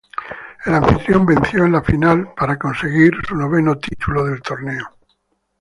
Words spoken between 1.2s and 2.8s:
venció en la final a para